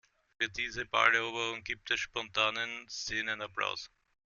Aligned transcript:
Für 0.39 0.49
diese 0.49 0.83
Balleroberung 0.85 1.63
gibt 1.63 1.91
es 1.91 1.99
spontanen 1.99 2.89
Szenenapplaus. 2.89 3.91